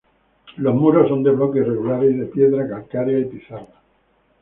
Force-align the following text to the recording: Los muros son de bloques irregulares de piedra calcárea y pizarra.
Los 0.57 0.73
muros 0.73 1.09
son 1.09 1.21
de 1.21 1.29
bloques 1.29 1.61
irregulares 1.61 2.17
de 2.17 2.25
piedra 2.25 2.67
calcárea 2.67 3.19
y 3.19 3.25
pizarra. 3.25 3.79